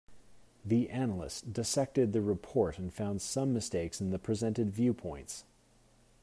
The 0.65 0.89
analyst 0.89 1.53
dissected 1.53 2.11
the 2.11 2.21
report 2.23 2.79
and 2.79 2.91
found 2.91 3.21
some 3.21 3.53
mistakes 3.53 4.01
in 4.01 4.09
the 4.09 4.17
presented 4.17 4.71
viewpoints. 4.71 5.43